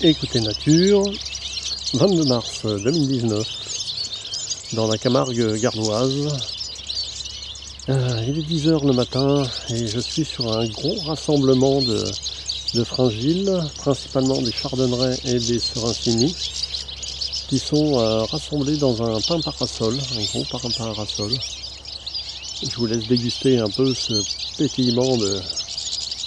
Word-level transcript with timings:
Écoutez 0.00 0.40
Nature, 0.40 1.02
22 1.94 2.24
mars 2.26 2.64
2019, 2.64 3.44
dans 4.74 4.86
la 4.86 4.96
Camargue 4.96 5.60
gardoise. 5.60 6.28
Euh, 7.88 8.24
il 8.28 8.38
est 8.38 8.42
10h 8.42 8.86
le 8.86 8.92
matin 8.92 9.44
et 9.70 9.88
je 9.88 9.98
suis 9.98 10.24
sur 10.24 10.56
un 10.56 10.68
gros 10.68 10.94
rassemblement 11.04 11.82
de, 11.82 12.04
de 12.74 12.84
principalement 13.78 14.40
des 14.40 14.52
chardonnerets 14.52 15.18
et 15.24 15.40
des 15.40 15.58
serincini, 15.58 16.32
qui 17.48 17.58
sont 17.58 17.98
euh, 17.98 18.22
rassemblés 18.22 18.76
dans 18.76 19.02
un 19.02 19.20
pain 19.22 19.40
parasol, 19.40 19.98
un 20.16 20.24
gros 20.26 20.44
pain 20.44 20.60
parasol. 20.78 21.32
Je 22.62 22.76
vous 22.76 22.86
laisse 22.86 23.08
déguster 23.08 23.58
un 23.58 23.68
peu 23.68 23.92
ce 23.92 24.12
pétillement 24.58 25.16
de, 25.16 25.40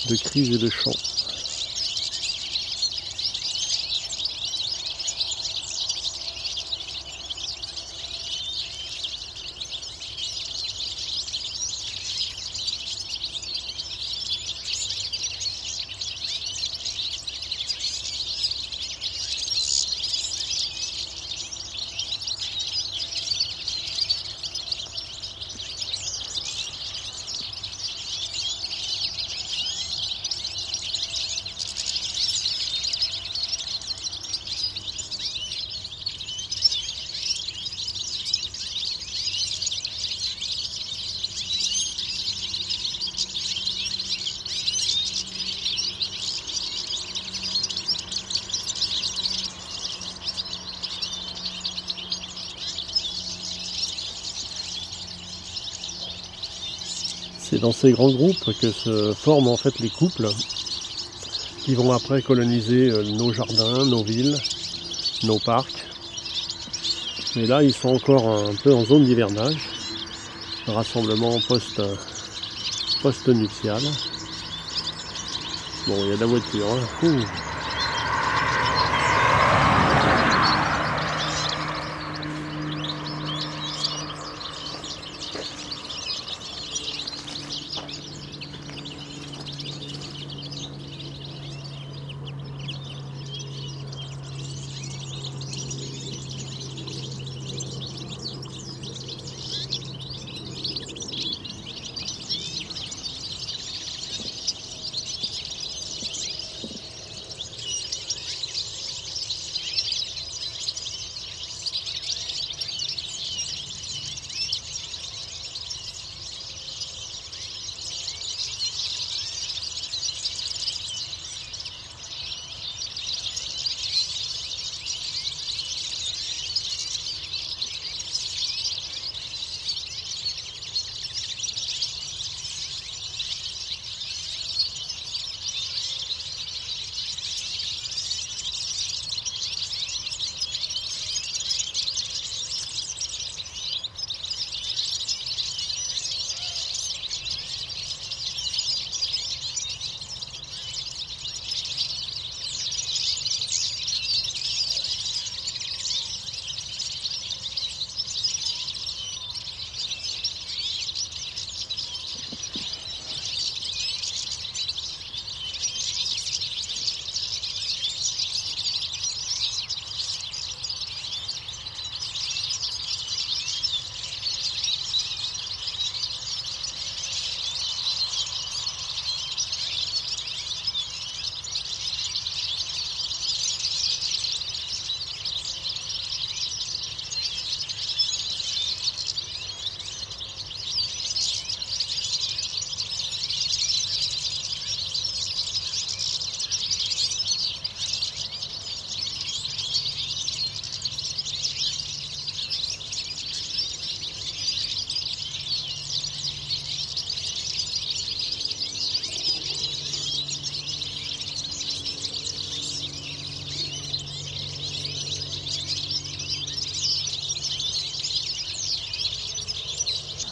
de 0.09 0.15
cris 0.17 0.53
et 0.53 0.57
de 0.57 0.69
chants. 0.69 0.91
C'est 57.51 57.59
dans 57.59 57.73
ces 57.73 57.91
grands 57.91 58.11
groupes 58.11 58.57
que 58.61 58.71
se 58.71 59.13
forment 59.13 59.49
en 59.49 59.57
fait 59.57 59.77
les 59.79 59.89
couples 59.89 60.29
qui 61.65 61.75
vont 61.75 61.91
après 61.91 62.21
coloniser 62.21 62.89
euh, 62.89 63.03
nos 63.03 63.33
jardins, 63.33 63.85
nos 63.85 64.01
villes, 64.01 64.37
nos 65.23 65.37
parcs. 65.37 65.85
Mais 67.35 67.45
là, 67.45 67.61
ils 67.61 67.73
sont 67.73 67.89
encore 67.89 68.29
un 68.29 68.55
peu 68.63 68.73
en 68.73 68.85
zone 68.85 69.03
d'hivernage, 69.03 69.67
rassemblement 70.65 71.41
post, 71.45 71.81
post-nuptial. 73.03 73.81
Bon, 75.87 75.97
il 76.05 76.07
y 76.07 76.11
a 76.13 76.15
de 76.15 76.21
la 76.21 76.27
voiture. 76.27 76.71
Hein. 76.71 77.50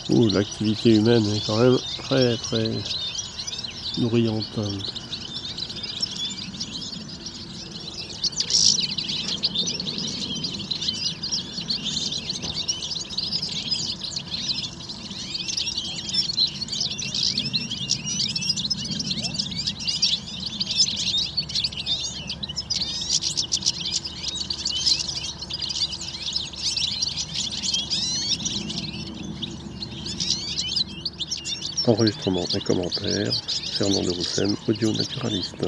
L'activité 0.09 0.89
humaine 0.89 1.27
est 1.29 1.41
quand 1.41 1.57
même 1.57 1.79
très 1.97 2.37
très 2.37 2.83
nourrillante. 3.97 4.59
Enregistrement 31.89 32.47
et 32.53 32.61
commentaires, 32.61 33.33
Fernand 33.67 34.03
de 34.03 34.11
Roussen, 34.11 34.55
audio 34.67 34.93
naturaliste. 34.93 35.65